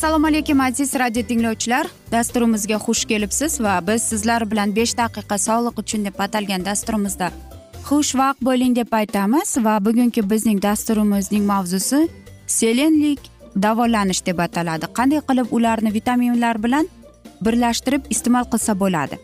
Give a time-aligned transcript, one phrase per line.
[0.00, 1.86] assalomu alaykum aziz radio tinglovchilar.
[2.12, 7.28] Dasturimizga xush kelibsiz va biz sizlar bilan besh daqiqa sog'liq uchun deb atalgan dasturimizda.
[7.88, 12.00] Xushvaqt bo'ling deb aytamiz va bugungi bizning dasturimizning mavzusi
[12.46, 13.20] selenlik
[13.66, 14.86] davolanish deb ataladi.
[14.98, 16.88] Qanday qilib ularni vitaminlar bilan
[17.44, 19.20] birlashtirib iste'mol qilsa bo'ladi?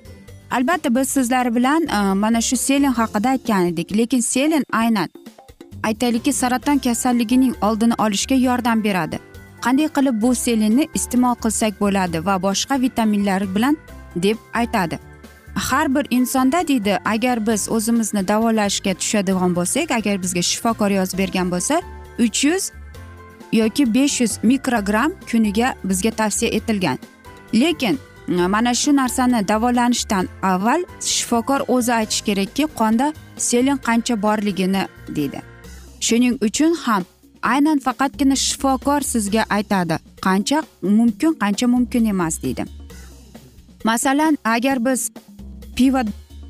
[0.50, 3.96] Albatta biz sizlar bilan e, mana shu selen haqida aytgan edik.
[3.98, 5.08] Lekin selen aynan
[5.82, 9.18] aytaylikki saraton kasalligining oldini olishga yordam beradi.
[9.64, 13.76] Qanday qilib bu selenni iste'mol qilsak bo'ladi va boshqa vitaminlar bilan
[14.16, 14.98] deb aytadi.
[15.54, 21.50] Har bir insonda deydi agar biz o'zimizni davolashga tushadigan bo'lsak agar bizga shifokor yozib bergan
[21.50, 21.80] bo'lsa
[22.18, 22.70] uch yuz
[23.52, 26.98] yoki besh yuz mikrogramm kuniga bizga tavsiya etilgan.
[27.54, 27.98] Lekin
[28.28, 35.40] mana shu narsani davolanishdan avval shifokor o'zi aytishi kerakki qonda selen qancha borligini deydi.
[36.00, 37.02] Shuning uchun ham
[37.42, 42.64] aynan faqatgina shifokor sizga aytadi qancha mumkin qancha mumkin emas deydi.
[43.84, 45.10] Masalan agar biz
[45.76, 46.02] pivo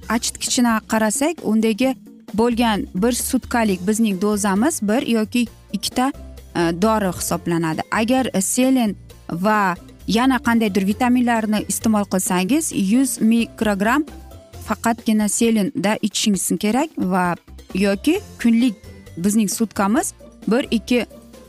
[0.08, 1.96] achitkichini qarasak undagi
[2.34, 6.12] bo'lgan bir sutkalik bizning dozamiz bir yoki ikkita
[6.56, 7.82] e, dori hisoblanadi.
[7.90, 8.96] Agar selen
[9.30, 9.76] va
[10.08, 14.04] yana qandaydir vitaminlarni iste'mol qilsangiz yuz mikrogramm
[14.68, 17.34] faqatgina selinda ichishingiz kerak va
[17.74, 18.74] yoki kunlik
[19.16, 20.14] bizning sutkamiz
[20.48, 21.06] bir ikki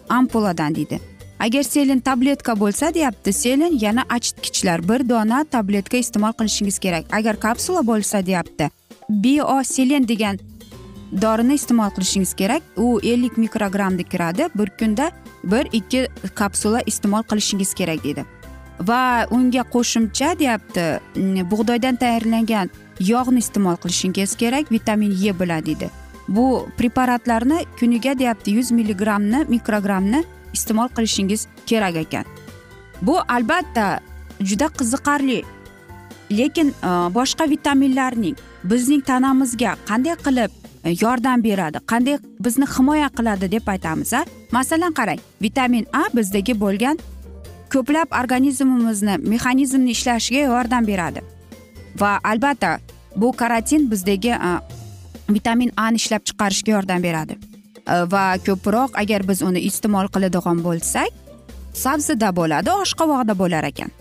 [0.10, 1.00] ampuladan deydi.
[1.40, 7.06] Agar selin tabletka bo'lsa deyapti selin yana achitkichlar bir dona tabletka iste'mol qilishingiz kerak.
[7.12, 8.70] Agar kapsula bo'lsa deyapti
[9.10, 10.40] bioselin degan
[11.22, 12.64] dorini iste'mol qilishingiz kerak.
[12.78, 15.12] U ellik mikrogrammda kiradi bir kunda
[15.44, 18.26] bir ikki kapsula iste'mol qilishingiz kerak deydi.
[18.80, 21.00] Va unga qo'shimcha deyapti.
[21.16, 25.90] Mm, bug'doydan tayyorlangan yog'ni iste'mol qilishingiz kerak vitamin e bilan deydi
[26.28, 30.24] bu preparatlarni kuniga deyapti yuz milligrammni mikrogrammni
[30.54, 32.26] iste'mol qilishingiz kerak ekan.
[33.02, 34.00] Bu albatta
[34.40, 35.44] juda qiziqarli.
[36.32, 40.52] Lekin e, boshqa vitaminlarning bizning tanamizga qanday qilib
[40.84, 46.60] e, yordam beradi qanday bizni himoya qiladi deb aytamiz a masalan qarang vitamin a bizdagi
[46.60, 47.00] bo'lgan
[47.74, 51.22] ko'plab organizmimizni mexanizmni ishlashiga yordam beradi.
[52.00, 52.80] Va albatta
[53.16, 54.62] bu karotin bizdagi vitamin
[55.30, 57.38] vitamin ni ishlab chiqarishga yordam beradi.
[57.88, 61.12] Va ko'proq agar biz uni iste'mol qiladigan bo'lsak
[61.74, 63.92] sabzida bo'ladi oshqovoqda bo'lar ekan.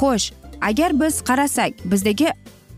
[0.00, 0.32] Xo'sh
[0.70, 2.28] agar biz qarasak bizdagi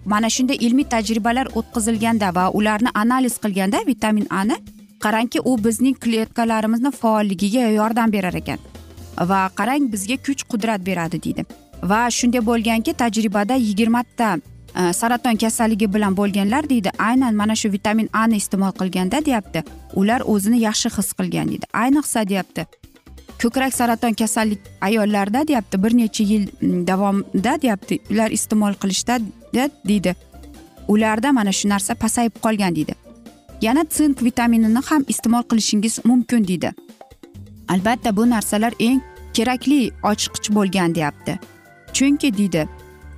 [0.05, 4.56] mana shunday ilmiy tajribalar o'tkazilganda va ularni analiz qilganda vitamin ani
[5.05, 8.59] qarangki u bizning kletkalarimizni faolligiga yordam berar ekan.
[9.19, 11.44] Va qarang bizga kuch qudrat beradi deydi.
[11.82, 18.09] Va shunday bo'lganki tajribada yigirmata e, saraton kasalligi bilan bo'lganlar deydi aynan mana shu vitamin
[18.12, 19.64] ani iste'mol qilganda deyapti.
[19.94, 21.67] Ular o'zini yaxshi his qilgan deydi.
[21.73, 22.67] Ayniqsa deyapti
[23.43, 26.44] ko'krak saraton kasallik ayollarda deyapti bir necha yil
[26.87, 29.19] davomida deyapti ular iste'mol qilishda
[29.88, 30.15] deydi.
[30.88, 32.94] Ularda mana shu narsa pasayib qolgan deydi.
[33.62, 36.73] Yana sink vitaminini ham iste'mol qilishingiz mumkin deydi.
[37.69, 39.00] Albatta bu narsalar eng
[39.35, 41.38] kerakli ochqich bo'lgan deyapti.
[41.93, 42.69] Chunki deydi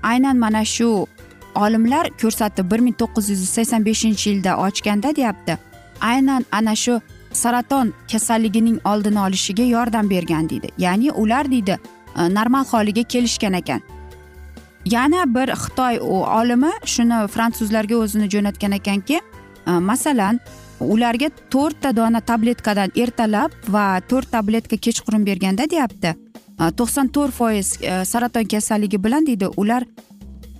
[0.02, 1.06] aynan mana shu
[1.55, 5.58] olimlar ko'rsatdi bir ming to'qqiz yuz sakson beshinchi yilda ochganda deyapti
[6.00, 7.00] aynan ana shu
[7.32, 10.69] saraton kasalligining oldini olishiga yordam bergan deydi.
[10.79, 11.79] Ya'ni ular deydi
[12.17, 13.81] e, normal holiga kelishgan ekan.
[14.85, 15.99] Yana bir xitoy
[16.40, 19.20] olimi shuni fransuzlarga o'zini jo'natgan ekanki
[19.67, 20.40] e, masalan
[20.81, 26.15] ularga to'rtta dona tabletkadan ertalab va to'rt tabletka kechqurun berganda deyapti.
[26.61, 29.85] E, to'qson to'rt foiz e, saraton kasalligi bilan deydi ular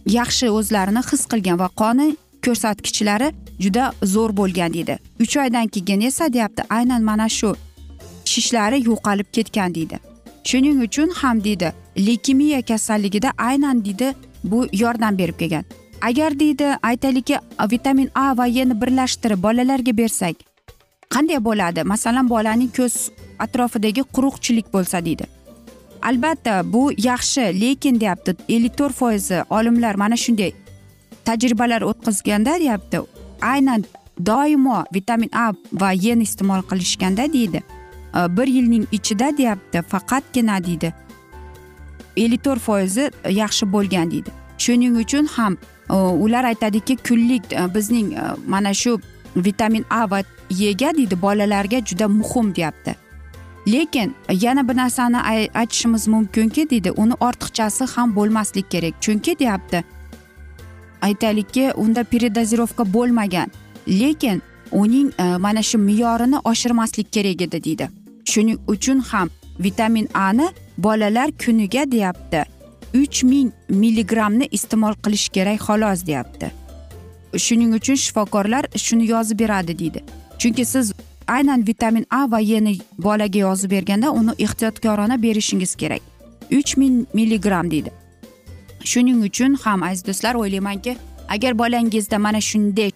[0.07, 2.17] yaxshi o'zlarini his qilgan va qoni
[2.47, 4.99] ko'rsatkichlari juda zo'r bo'lgan deydi.
[5.21, 7.55] Uch oydan keyin esa deyapti aynan mana shu
[8.25, 9.99] shishlari yo'qolib ketgan deydi.
[10.45, 14.15] Shuning uchun ham deydi leykemiya kasalligida aynan deydi
[14.45, 15.65] bu yordam berib kelgan.
[16.05, 17.37] Agar deydi aytaylikki
[17.71, 20.37] vitamin a va e ni birlashtirib bolalarga bersak
[21.15, 21.81] qanday bo'ladi?
[21.93, 22.95] Masalan bolaning ko'z
[23.39, 25.25] atrofidagi quruqchilik bo'lsa deydi.
[26.03, 30.53] Albatta bu yaxshi lekin deyapti ellik to'rt foizi olimlar mana shunday
[31.25, 32.99] tajribalar o'tkazganda deyapti
[33.53, 33.85] aynan
[34.27, 37.63] doimo vitamin a va e iste'mol qilishganda deydi.
[38.37, 40.93] Bir yilning ichida deyapti faqatgina deydi.
[42.17, 43.11] Ellik to'rt foizi
[43.43, 44.31] yaxshi bo'lgan deydi.
[44.59, 45.57] Shuning uchun ham
[45.91, 49.01] Э, ular aytadiki kunlik e, bizning e, mana shu
[49.37, 52.95] vitamin a va ega deydi bolalarga juda muhim deyapti.
[53.67, 55.17] Lekin yana bir narsani
[55.55, 58.95] aytishimiz mumkinki deydi uni ortiqchasi ham bo'lmaslik kerak.
[59.01, 59.85] Chunki deyapti
[61.03, 63.51] aytaylikki unda передозировка bo'lmagan.
[63.89, 64.43] Lekin
[64.73, 67.89] uning e, mana shu me'yorini oshirmaslik kerak edi deydi.
[68.25, 70.49] Shuning uchun ham vitamin a ni
[70.79, 72.54] bolalar kuniga deyapti.
[73.03, 76.51] Uch ming milligrammni iste'mol qilish kerak xolos deyapti.
[77.45, 80.01] Shuning uchun shifokorlar shuni yozib beradi deydi.
[80.39, 80.93] Chunki siz
[81.27, 86.03] aynan vitamin a va e ni bolaga yozib berganda uni ehtiyotkorona berishingiz kerak.
[86.51, 87.91] uch ming milligramm deydi.
[88.85, 90.97] Shuning uchun ham aziz do'stlar o'ylaymanki
[91.29, 92.91] agar bolangizda mana shunday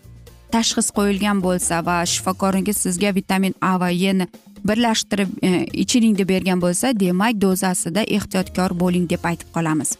[0.52, 4.26] tashxis qo'yilgan bo'lsa va shifokoringiz sizga vitamin a va e ni
[4.64, 9.96] birlashtirib e, deb bergan bo'lsa demak dozasida ehtiyotkor bo'ling deb aytib qolamiz.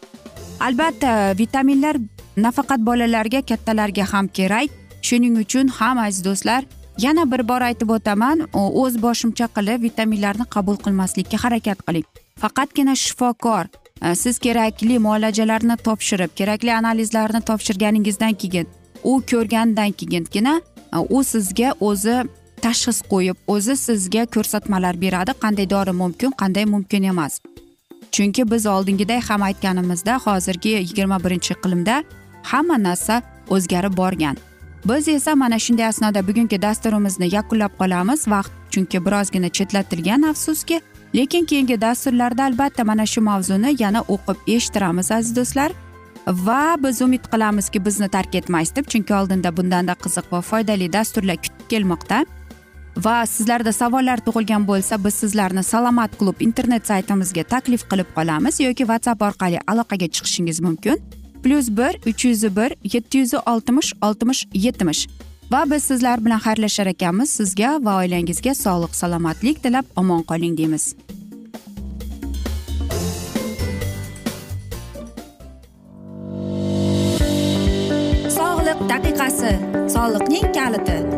[0.60, 1.96] Albatta vitaminlar
[2.36, 4.70] nafaqat bolalarga kattalarga ham kerak.
[5.02, 6.64] Shuning uchun ham aziz do'stlar
[6.98, 12.06] yana bir bor aytib o'taman o'z boshimcha qilib vitaminlarni qabul qilmaslikka harakat qiling.
[12.42, 13.64] Faqatgina shifokor
[14.02, 18.66] e, siz kerakli muolajalarni topshirib kerakli analizlarni topshirganingizdan keyin
[19.04, 20.60] u ko'rgandan keyingina
[20.92, 22.16] e, u sizga o'zi
[22.66, 25.32] tashxis qo'yib o'zi sizga ko'rsatmalar beradi.
[25.44, 27.40] Qanday dori mumkin qanday mumkin emas.
[28.12, 32.04] Chunki biz oldingiday ham aytganimizda hozirgi yigirma birinchi iqlimda
[32.42, 33.22] hamma narsa
[33.54, 34.36] o'zgarib borgan.
[34.88, 38.20] Biz esa mana shunday asnoda bugungi dasturimizni yakunlab qolamiz.
[38.34, 40.80] Vaqt chunki birozgina chetlatilgan afsuski.
[41.14, 45.70] Lekin keyingi dasturlarda albatta mana shu mavzuni yana o'qib eshittiramiz aziz do'stlar.
[46.26, 51.36] Va biz umid qilamizki bizni tark etmaysiz deb chunki oldinda bundanda qiziq va foydali dasturlar
[51.36, 52.24] kutib kelmoqda.
[53.04, 58.84] Va sizlarda savollar tug'ilgan bo'lsa biz sizlarni salomat klub internet saytimizga taklif qilib qolamiz yoki
[58.90, 60.96] whatsapp orqali aloqaga chiqishingiz mumkin.
[61.42, 65.06] Plyus bir uch yuz bir yetti yuz oltmish oltmish yetmish.
[65.52, 67.30] Va biz sizlar bilan xayrlashar ekanmiz.
[67.30, 70.94] Sizga va oilangizga sog'lik salomatlik tilab omon qoling deymiz.
[78.38, 79.52] Sog'liq daqiqasi.
[79.94, 81.17] Soliqning kaliti.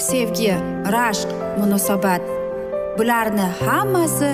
[0.00, 0.54] sevgi
[0.92, 1.28] rashq
[1.58, 2.22] munosabat.
[2.98, 4.30] Bularni hammasi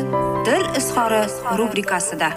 [0.47, 1.23] dil izhori
[1.59, 2.29] rubrikasida.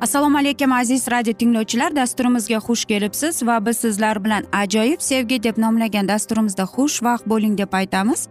[0.00, 1.96] Assalomu alaykum aziz radio tinglovchilar.
[1.96, 7.72] Dasturimizga xush kelibsiz va biz sizlar bilan ajoyib sevgi deb nomlagan dasturimizda xushvaqt bo'ling deb
[7.72, 8.28] aytamiz.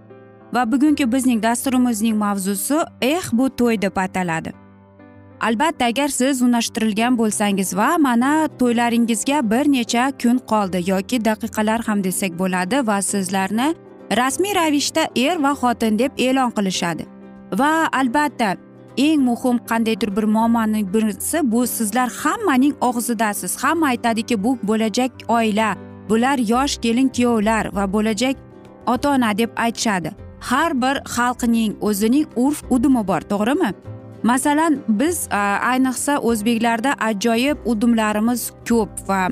[0.54, 4.63] Va bugungi bizning dasturimizning mavzusi eh bu to'y deb ataladi.
[5.42, 12.04] Albatta agar siz unashtirilgan bo'lsangiz va mana to'ylaringizga bir necha kun qoldi yoki daqiqalar ham
[12.04, 13.68] desak bo'ladi va sizlarni
[14.20, 17.04] rasmiy ravishda er va xotin deb e'lon qilishadi.
[17.60, 18.50] Va albatta
[18.98, 23.64] eng muhim qandaydir bir muammoning birisi bu sizlar hammaning og'zidasiz.
[23.64, 25.76] Hamma aytadiki bu bo'lajak oila
[26.10, 28.36] bular yosh kelin kuyovlar va bo'lajak
[28.88, 30.12] ota ona deb aytishadi.
[30.40, 33.72] Har bir xalqning o'zining urf udumi bor to'g'rimi?
[34.24, 35.36] Masalan biz e,
[35.72, 39.30] ayniqsa o'zbeklarda ajoyib udumlarimiz ko'p va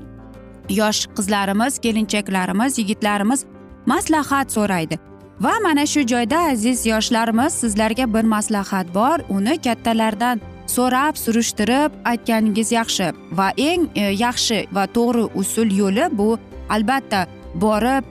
[0.70, 3.46] yosh qizlarimiz kelinchaklarimiz yigitlarimiz
[3.86, 5.00] maslahat so'raydi.
[5.42, 9.18] Va mana shu joyda aziz yoshlarimiz sizlarga bir maslahat bor.
[9.30, 13.08] Uni kattalardan so'rab surishtirib aytganingiz yaxshi.
[13.32, 16.38] Va eng e, yaxshi va to'g'ri usul yo'li bu.
[16.70, 18.04] Albatta borib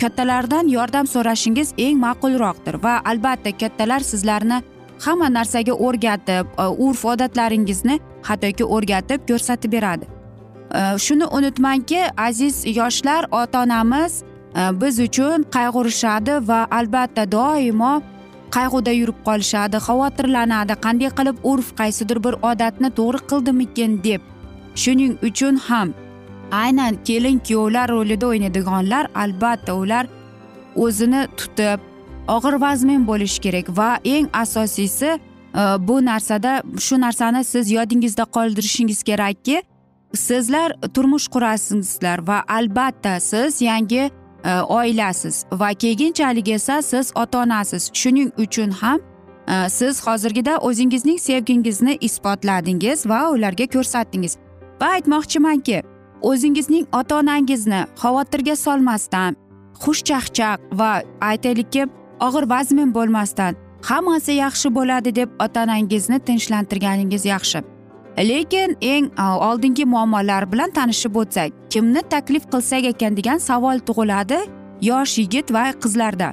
[0.00, 2.82] kattalardan yordam so'rashingiz eng ma'qulroqdir.
[2.82, 4.62] Va albatta kattalar sizlarni
[5.04, 10.06] hamma narsaga o'rgatib e, urf odatlaringizni hattoki o'rgatib ko'rsatib beradi.
[10.74, 17.92] E, shuni unutmangki aziz yoshlar ota onamiz e, biz uchun qayg'urishadi va albatta doimo
[18.56, 20.74] qayg'uda yurib qolishadi xavotirlanadi.
[20.86, 24.20] Qanday qilib urf qaysidir bir odatni to'g'ri qildimikin deb.
[24.82, 25.94] Shuning uchun ham
[26.52, 30.06] aynan kelin kuyovlar rolida o'ynaydiganlar albatta ular
[30.76, 31.80] o'zini tutib
[32.28, 35.18] og'ir vazmin bo'lishi kerak va eng asosiysi e,
[35.88, 39.62] bu narsada shu narsani siz yodingizda qoldirishingiz kerakki
[40.14, 44.10] sizlar turmush qurasizlar va albatta siz yangi
[44.44, 48.98] e, oilasiz va keyinchalik esa siz ota onasiz shuning uchun ham
[49.48, 54.36] e, siz hozirgida o'zingizning sevgingizni isbotladingiz va ularga ko'rsatdingiz
[54.80, 55.82] va aytmoqchimanki
[56.22, 59.36] o'zingizning ota onangizni xavotirga solmasdan
[59.82, 60.90] xushchaqchaq va
[61.20, 61.86] aytaylikki
[62.20, 67.62] og'ir vazmin bo'lmasdan hammasi yaxshi bo'ladi deb ota onangizni tinchlantirganingiz yaxshi.
[68.18, 74.38] Lekin eng oldingi muammolar bilan tanishib o'tsak kimni taklif qilsak ekan degan savol tug'iladi
[74.80, 76.32] yosh yigit va qizlarda.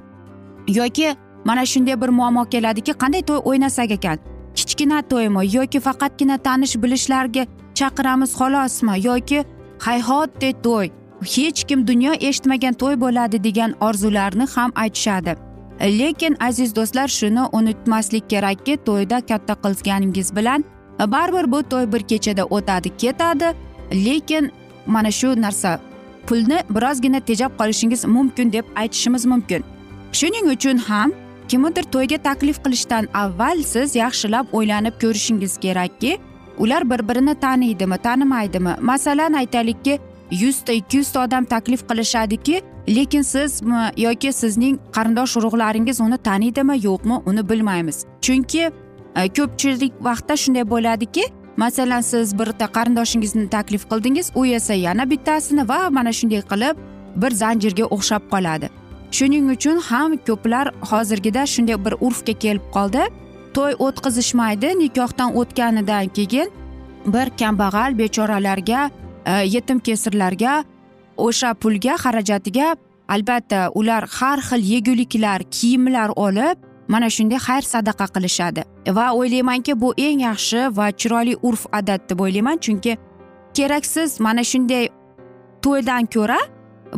[0.68, 4.18] Yoki mana shunday bir muammo keladiki qanday to'y o'ynasak ekan?
[4.56, 7.44] Kichkina to'ymi yoki faqatgina tanish bilishlarga
[7.80, 8.94] chaqiramiz xolosmi?
[9.08, 9.46] Yoki
[9.80, 10.92] hayhotdek to'y
[11.36, 15.53] hech kim dunyo eshitmagan to'y bo'ladi degan orzularni ham aytishadi.
[15.84, 20.64] Lekin aziz do'stlar shuni unutmaslik kerakki to'yda katta qilganingiz bilan
[21.00, 23.54] baribir bu to'y bir kechada o'tadi ketadi.
[23.92, 24.52] Lekin
[24.86, 25.80] mana shu narsa
[26.28, 29.64] pulni birozgina tejab qolishingiz mumkin deb aytishimiz mumkin.
[30.12, 31.12] Shuning uchun ham
[31.48, 36.18] kimnidir to'yga taklif qilishdan avval siz yaxshilab o'ylanib ko'rishingiz kerakki
[36.58, 38.74] ular bir birini taniydimi tanimaydimi?
[38.82, 40.00] Masalan aytaylikki
[40.42, 43.62] yuzta ikki yuzta odam taklif qilishadiki lekin siz
[43.98, 48.06] yoki sizning qarindosh urug'laringiz uni taniydimi yo'qmi uni bilmaymiz.
[48.22, 48.64] Chunki
[49.16, 51.24] e, ko'pchilik vaqtda shunday bo'ladiki
[51.58, 56.76] masalan siz bitta qarindoshingizni taklif qildingiz u esa yana bittasini va mana shunday qilib
[57.22, 58.70] bir zanjirga o'xshab qoladi.
[59.12, 63.04] Shuning uchun ham ko'plar hozirgida shunday bir urfga kelib qoldi.
[63.54, 66.48] To'y o'tkazishmaydi nikohdan o'tganidan keyin
[67.14, 68.90] bir kambag'al bechoralarga
[69.26, 70.64] Э, yetim kesirlarga
[71.18, 72.76] o'sha pulga xarajatiga
[73.08, 78.64] albatta ular har xil yeguliklar kiyimlar olib mana shunday xayr sadaqa qilishadi.
[78.98, 82.58] Va o'ylaymanki bu eng yaxshi va chiroyli urf odat deb o'ylayman.
[82.66, 82.98] Chunki
[83.56, 84.90] keraksiz mana shunday
[85.64, 86.40] to'ydan ko'ra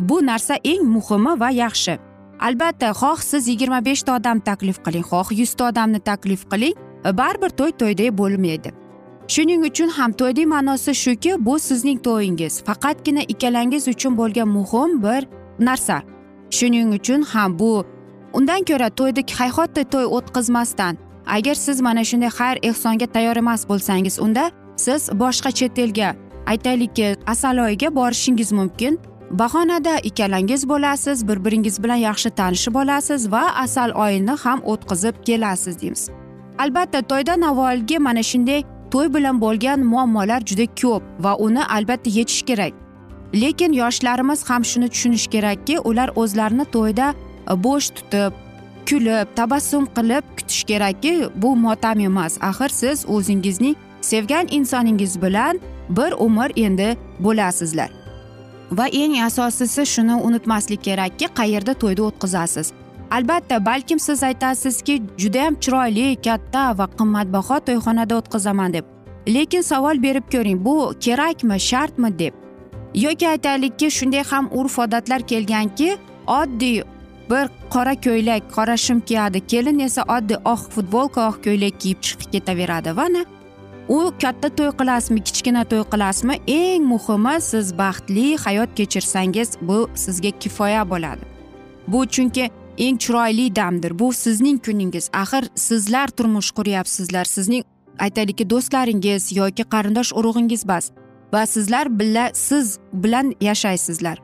[0.08, 1.94] bu narsa eng muhimi va yaxshi.
[2.40, 6.74] Albatta xoh siz yigirma beshta odam taklif qiling xoh yuzta odamni taklif qiling.
[7.20, 8.85] Baribir to'y to'ydek bo'lmaydi.
[9.28, 12.62] Shuning uchun ham to'yning ma'nosi shuki bu sizning to'yingiz.
[12.66, 15.22] Faqatgina ikkalangiz uchun bo'lgan muhim bir
[15.58, 16.02] narsa.
[16.50, 17.84] Shuning uchun ham bu
[18.32, 20.94] undan ko'ra to'yni hayhotda to'y o'tkazmasdan
[21.26, 26.14] agar siz mana shunday xayr ehsonga tayyor emas bo'lsangiz unda siz boshqa chet elga
[26.46, 28.98] aytaylikki asaloyga borishingiz mumkin.
[29.30, 35.80] Bahonada ikkalangiz bo'lasiz bir biringiz bilan yaxshi tanishib olasiz va asal oyini ham o'tkazib kelasiz
[35.80, 36.10] deymiz.
[36.58, 42.42] Albatta to'ydan avvalgi mana shunday to'y bilan bo'lgan muammolar juda ko'p va uni albatta yechish
[42.42, 42.72] kerak.
[43.34, 47.06] Lekin yoshlarimiz ham shuni tushunishi kerakki ular o'zlarini to'yda
[47.50, 48.32] e, bo'sh tutib
[48.88, 52.38] kulib tabassum qilib kutish kerakki bu motam emas.
[52.40, 57.90] Axir siz o'zingizning sevgan insoningiz bilan bir umr endi bo'lasizlar.
[58.72, 62.72] Va eng asosiysi shuni unutmaslik kerakki qayerda to'yda o'tkazasiz?
[63.10, 68.84] Albatta balkim siz aytasizki judayam chiroyli katta va qimmatbaho to'yxonada o'tkazaman deb.
[69.28, 72.34] Lekin savol berib ko'ring bu kerakmi shartmi deb.
[72.94, 75.96] Yoki aytaylikki shunday ham urf odatlar kelganki
[76.26, 76.82] oddiy
[77.30, 82.30] bir qora ko'ylak qora shim kiyadi kelin esa oddiy oq futbolka oq ko'ylak kiyib chiqib
[82.32, 82.96] ketaveradi.
[82.96, 83.08] Va
[83.88, 90.30] u katta to'y qilasizmi kichkina to'y qilasizmi eng muhimi siz baxtli hayot kechirsangiz bu sizga
[90.30, 91.24] kifoya bo'ladi.
[91.88, 93.98] Bu chunki eng chiroyli damdir.
[93.98, 95.10] Bu sizning kuningiz.
[95.12, 97.24] Axir sizlar turmush quryapsizlar.
[97.24, 97.64] Sizning
[97.98, 100.90] aytaylikki do'stlaringiz yoki qarindosh urug'ingiz emas
[101.32, 104.18] va sizlar billa siz bilan yashaysizlar.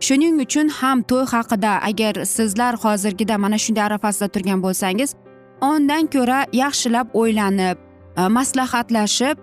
[0.00, 5.14] Shuning uchun ham to'y haqida agar sizlar hozirgida mana shunday arafasida turgan bo'lsangiz
[5.60, 7.76] ondan ko'ra yaxshilab o'ylanib
[8.18, 9.36] e, maslahatlashib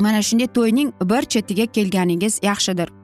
[0.00, 3.01] mana shunday to'yning bir chetiga kelganingiz yaxshidir.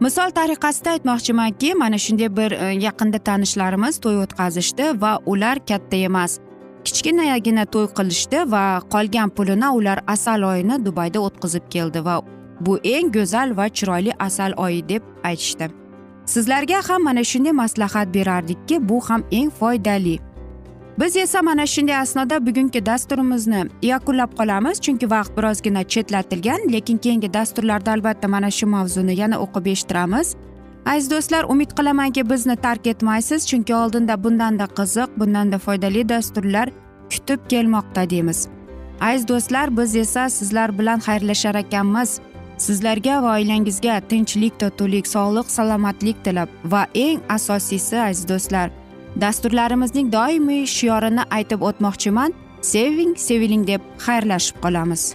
[0.00, 6.38] Misol tariqasida aytmoqchimanki mana shunday bir e, yaqinda tanishlarimiz to'y o'tkazishdi va ular katta emas.
[6.84, 12.20] Kichkinagina to'y qilishdi va qolgan pulini ular asal oyini dubayda o'tkazib keldi va
[12.60, 15.70] bu eng go'zal va chiroyli asal oyi deb aytishdi.
[16.26, 20.18] Sizlarga ham mana shunday maslahat berardikki bu ham eng foydali.
[21.00, 27.34] Biz esa mana shunday asnoda bugungi dasturimizni yakunlab qolamiz chunki vaqt birozgina chetlatilgan lekin keyingi
[27.34, 30.34] dasturlarda albatta mana shu mavzuni yana o'qib eshittiramiz.
[30.86, 36.68] Aziz do'stlar umid qilamanki bizni tark etmaysiz chunki oldinda bundanda qiziq bundanda foydali dasturlar
[37.12, 38.48] kutib kelmoqda deymiz.
[39.00, 42.20] Aziz do'stlar biz esa sizlar bilan xayrlashar ekanmiz.
[42.58, 48.70] Sizlarga va oilangizga tinchlik totuvlik sog'lik salomatlik tilab va eng asosiysi aziz do'stlar
[49.20, 52.34] dasturlarimizning doimiy shiorini aytib o'tmoqchiman.
[52.60, 55.14] Seving seviling deb xayrlashib qolamiz.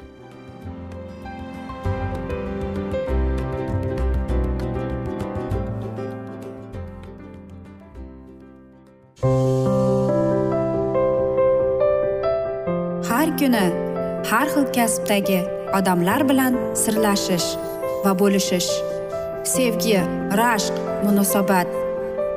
[13.10, 13.66] Har kuni
[14.32, 15.40] har xil kasbdagi
[15.78, 17.50] odamlar bilan sirlashish
[18.06, 18.72] va bo'lishish.
[19.54, 20.00] Sevgi
[20.40, 21.83] rashq munosabat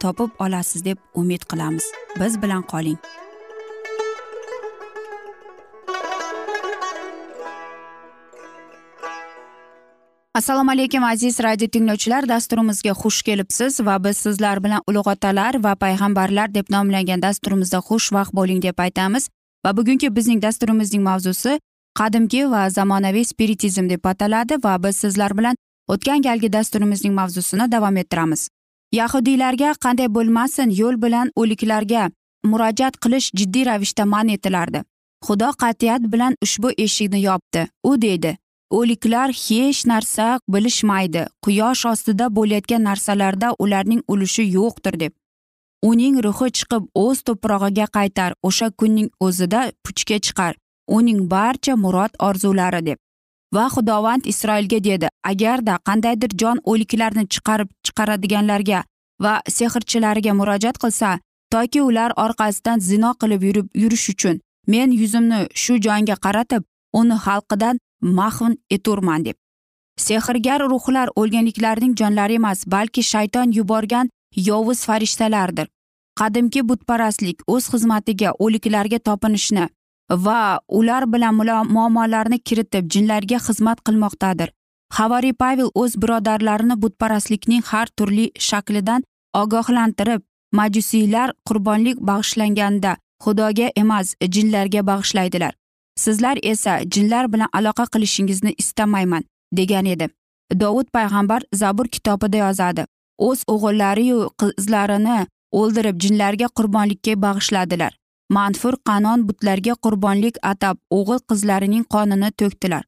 [0.00, 1.84] topib olasiz deb umid qilamiz.
[2.20, 2.98] Biz bilan qoling.
[10.36, 12.28] Assalomu alaykum aziz radio tinglovchilar.
[12.28, 18.34] Dasturimizga xush kelibsiz va biz sizlar bilan ulug' otalar va payg'ambarlar deb nomlangan dasturimizda xushvaqt
[18.38, 19.28] bo'ling deb aytamiz.
[19.66, 21.56] Va bugungi bizning dasturimizning mavzusi
[21.98, 25.56] qadimgi va zamonaviy spiritizm deb ataladi va biz sizlar bilan
[25.88, 28.48] o'tgan galgi dasturimizning mavzusini davom ettiramiz.
[28.92, 32.10] Yahudiylarga qanday bo'lmasin yo'l bilan o'liklarga
[32.50, 34.82] murojaat qilish jiddiy ravishda man etilardi.
[35.26, 38.36] Xudo qat'iyat bilan ushbu eshikni yopdi u deydi.
[38.70, 45.12] O'liklar hech narsa bilishmaydi quyosh ostida bo'layotgan narsalarda ularning ulushi yo'qdir deb.
[45.82, 50.54] Uning ruhi chiqib o'z to'prog'iga qaytar o'sha kunning o'zida puchga chiqar
[50.98, 52.98] uning barcha murod orzulari deb.
[53.54, 58.84] Va xudovand isroilga dedi agarda qandaydir jon o'liklarni chiqarib chiqaradiganlarga
[59.24, 61.18] va sehrchilarga murojaat qilsa
[61.54, 66.62] toki ular orqasidan zino qilib yurib yurish uchun men yuzimni shu jonga qaratib
[67.00, 67.78] uni xalqidan
[68.18, 69.36] mahv eturman deb.
[69.96, 74.10] Sehrgar ruhlar o'lganliklarning jonlari emas balki shayton yuborgan
[74.48, 75.66] yovuz farishtalardir.
[76.20, 79.68] Qadimki butparastlik o'z xizmatiga o'liklarga topinishni
[80.10, 81.34] va ular bilan
[81.68, 84.52] muammolarni kiritib jinlarga xizmat qilmoqdadir.
[84.92, 89.02] Havariy pavel o'z birodarlarini butparastlikning har turli shaklidan
[89.34, 95.52] ogohlantirib majusiylar qurbonlik bag'ishlanganda xudoga emas jinlarga bag'ishlaydilar.
[95.96, 100.08] Sizlar esa jinlar bilan aloqa qilishingizni istamayman degan edi.
[100.60, 102.84] Dovud payg'ambar zabur kitobida yozadi.
[103.18, 107.92] O'z o'g'illariyu qizlarini o'ldirib jinlarga qurbonlikka bag'ishladilar.
[108.30, 112.84] Manfur qanon butlarga qurbonlik atab o'g'il qizlarining qonini to'kdilar.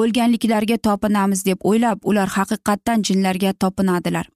[0.00, 4.26] O'lganliklarga topinamiz deb o'ylab ular haqiqatdan jinlarga topinadilar.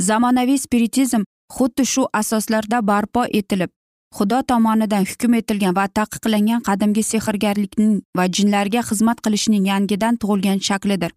[0.00, 1.22] Zamonaviy spiritizm
[1.56, 3.70] xuddi shu asoslarda barpo etilib
[4.16, 11.12] xudo tomonidan hukm etilgan va taqiqlangan qadimgi sehrgarlikning va jinlarga xizmat qilishning yangidan tug'ilgan shaklidir.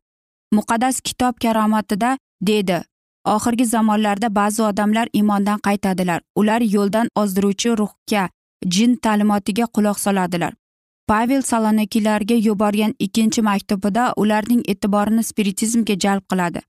[0.57, 2.17] Muqaddas kitob karomatida
[2.49, 2.83] deydi
[3.35, 6.19] oxirgi zamonlarda ba'zi odamlar iymondan qaytadilar.
[6.39, 8.29] Ular yo'ldan ozdiruvchi ruhga
[8.65, 10.53] jin ta'limotiga quloq soladilar.
[11.07, 16.61] Pavel salonikilarga yuborgan ikkinchi maktubida ularning e'tiborini spiritizmga jalb qiladi.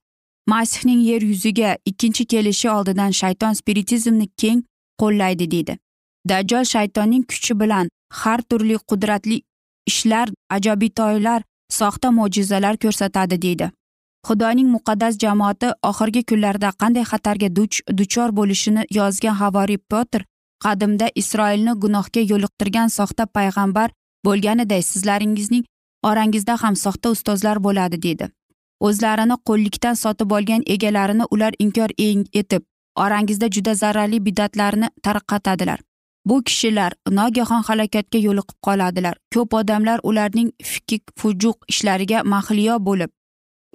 [0.47, 4.63] Masihning yer yuziga ikkinchi kelishi oldidan shayton spiritizmni keng
[5.01, 5.77] qo'llaydi deydi.
[6.29, 7.89] Dajjol shaytonning kuchi bilan
[8.21, 9.41] har turli qudratli
[9.91, 13.71] ishlar ajabitoylar soxta mo'jizalar ko'rsatadi deydi.
[14.27, 20.25] Xudoning muqaddas jamoati oxirgi kunlarda qanday xatarga duch duchor bo'lishini yozgan havoriy petr
[20.65, 23.89] qadimda isroilni gunohga yo'liqtirgan soxta payg'ambar
[24.25, 25.63] bo'lganiday sizlaringizning
[26.09, 28.29] orangizda ham soxta ustozlar bo'ladi deydi
[28.87, 31.89] o'zlarini qo'llikdan sotib olgan egalarini ular inkor
[32.41, 32.63] etib
[32.95, 35.79] orangizda juda zararli bidatlarni tarqatadilar.
[36.25, 39.15] Bu kishilar nogahon halokatga yo'liqib qoladilar.
[39.33, 43.11] Ko'p odamlar ularning fikik fujuq ishlariga mahliyo bo'lib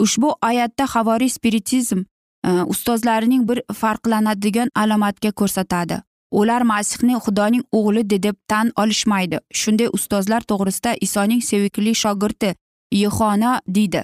[0.05, 2.01] ushbu oyatda havoriy spiritizm
[2.45, 6.01] e, ustozlarining bir farqlanadigan alomatga ko'rsatadi.
[6.41, 9.39] Ular masihni xudoning o'g'li deb tan olishmaydi.
[9.61, 12.55] Shunday ustozlar to'g'risida isoning sevikli shogirdi
[13.03, 14.03] yehona deydi.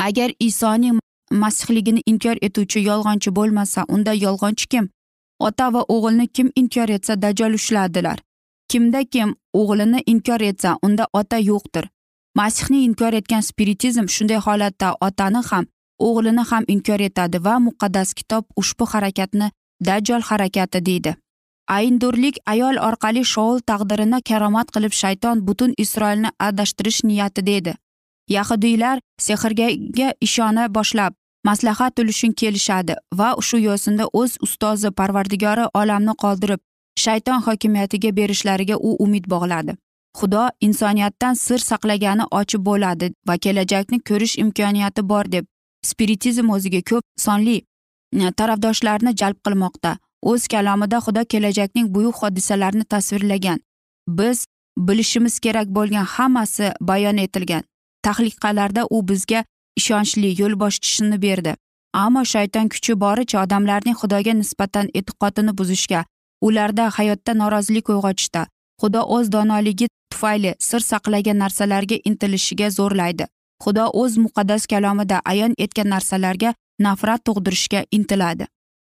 [0.00, 0.98] Agar isoning
[1.42, 4.88] masihligini inkor etuvchi yolg'onchi bo'lmasa unda yolg'onchi kim?
[5.46, 8.18] Ota va o'g'ilni kim inkor etsa dajol ushladilar.
[8.70, 11.88] Kimda kim o'g'lini inkor etsa unda ota yo'qdir.
[12.34, 15.64] Masihni inkor etgan spiritizm shunday holatda otani ham
[15.98, 19.50] o'g'lini ham inkor etadi va muqaddas kitob ushbu harakatni
[19.86, 21.16] dajjol harakati deydi.
[21.68, 27.74] Ayndurlik ayol orqali shoul taqdirini karomat qilib shayton butun isroilni adashtirish niyatida edi
[28.28, 29.68] yahudiylar sehrga
[30.20, 31.12] ishona boshlab
[31.44, 36.60] maslahat uchun kelishadi va shu yo'sinda o'z ustozi parvardigori olamni qoldirib
[36.96, 39.76] shayton hokimiyatiga berishlariga u umid bog'ladi.
[40.18, 45.46] Xudo insoniyatdan sir saqlagani ochib bo'ladi va kelajakni ko'rish imkoniyati bor deb
[45.90, 49.96] spiritizm o'ziga ko'p sonli e, tarafdoshlarni jalb qilmoqda.
[50.22, 53.58] O'z kalomida xudo kelajakning buyuk hodisalarini tasvirlagan.
[54.08, 54.46] Biz
[54.78, 57.62] bilishimiz kerak bo'lgan hammasi bayon etilgan.
[58.02, 59.44] Tahliqalarda u bizga
[59.76, 61.56] ishonchli yo'l bosishini berdi.
[61.92, 66.04] Ammo shayton kuchi boricha odamlarning xudoga nisbatan e'tiqodini buzishga
[66.46, 68.46] ularda hayotda norozilik uyg'otishda
[68.80, 73.24] xudo o'z donoligi tufayli sir saqlagan narsalarga intilishiga zo'rlaydi.
[73.64, 76.54] Xudo o'z muqaddas kalomida ayon etgan narsalarga
[76.86, 78.46] nafrat tug'dirishga intiladi.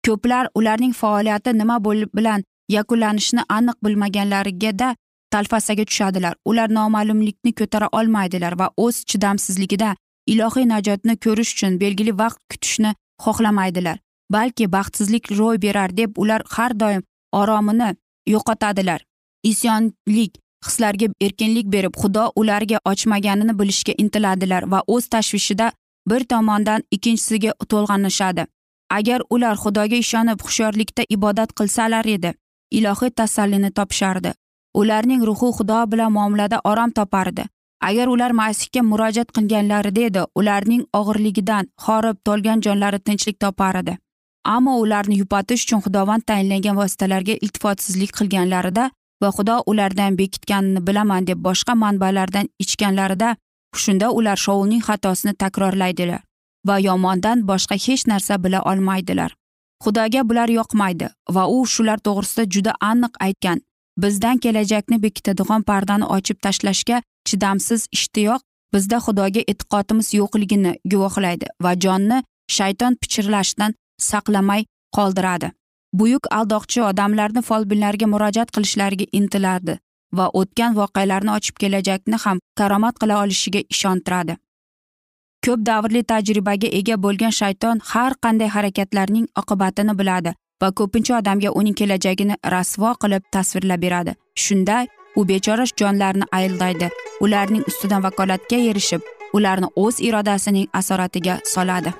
[0.07, 1.77] Ko'plar ularning faoliyati nima
[2.17, 4.95] bilan yakunlanishini aniq bilmaganlarigada
[5.31, 6.33] talfasaga tushadilar.
[6.45, 9.95] Ular noma'lumlikni ko'tara olmaydilar va o'z chidamsizligida
[10.33, 12.91] ilohiy najotni ko'rish uchun belgili vaqt kutishni
[13.23, 13.97] xohlamaydilar
[14.29, 17.95] balki baxtsizlik ro'y berar deb ular har doim oromini
[18.27, 19.01] yo'qotadilar.
[19.43, 25.71] Isyonlik hislarga erkinlik berib xudo ularga ochmaganini bilishga intiladilar va o'z tashvishida
[26.09, 28.45] bir tomondan ikkinchisiga to'lg'anishadi.
[28.89, 32.33] Agar ular xudoga ishonib hushyorlikda ibodat qilsalar edi
[32.71, 34.33] ilohiy tasallini topishardi
[34.73, 37.45] ularning ruhi xudo bilan muomalada orom topardi.
[37.81, 43.97] Agar ular masihga murojaat qilganlarida edi ularning og'irligidan horib to'lgan jonlari tinchlik topar edi
[44.55, 48.85] ammo ularni yupatish uchun xudovand tayinlangan vositalarga iltifotsizlik qilganlarida
[49.21, 53.29] va xudo ulardan bekitganini bilaman deb boshqa manbalardan ichganlarida
[53.83, 56.21] shunda ular shoulning xatosini takrorlaydilar.
[56.67, 59.31] Va yomondan boshqa hech narsa bila olmaydilar.
[59.83, 63.59] Xudoga bular yoqmaydi va u shular to'g'risida juda aniq aytgan.
[64.03, 68.41] Bizdan kelajakni bekitadigan pardani ochib tashlashga chidamsiz ishtiyoq
[68.73, 72.17] bizda xudoga e'tiqodimiz yo'qligini guvohlaydi va jonni
[72.57, 73.75] shayton pichirlashdan
[74.09, 74.65] saqlamay
[74.97, 75.51] qoldiradi.
[75.99, 79.77] Buyuk aldoqchi odamlarni folbinlarga murojaat qilishlariga intilardi
[80.17, 84.37] va o'tgan voqealarni ochib kelajakni ham karomat qila olishiga ishontiradi.
[85.47, 91.75] Ko'p davrli tajribaga ega bo'lgan shayton har qanday harakatlarning oqibatini biladi va ko'pincha odamga uning
[91.81, 94.15] kelajagini rasvo qilib tasvirlab beradi.
[94.45, 94.77] Shunda
[95.19, 96.89] u bechora jonlarni ayldaydi
[97.25, 99.01] ularning ustidan vakolatga erishib
[99.37, 101.93] ularni o'z irodasining asoratiga soladi.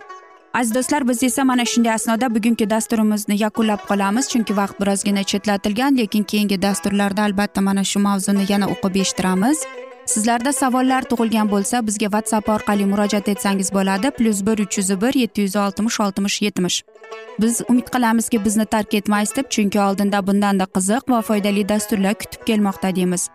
[0.54, 5.98] Aziz do'stlar biz esa mana shunday asnoda bugungi dasturimizni yakunlab qolamiz chunki vaqt birozgina chetlatilgan
[5.98, 9.58] lekin keyingi dasturlarda albatta mana shu mavzuni yana o'qib eshittiramiz.
[10.08, 14.12] Sizlarda savollar tug'ilgan bo'lsa bizga whatsapp orqali murojaat etsangiz bo'ladi.
[14.18, 16.84] Plyus bir uch yuz bir yetti yuz oltmish oltmish yetmish.
[17.42, 22.46] Biz umid qilamizki bizni tark etmaysiz deb chunki oldinda bundanda qiziq va foydali dasturlar kutib
[22.50, 23.30] kelmoqda deymiz.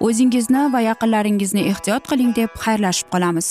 [0.00, 3.48] O'zingizni va yaqinlaringizni ehtiyot qiling deb xayrlashib qolamiz.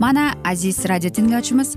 [0.00, 1.76] Mana aziz radio tinglovchimiz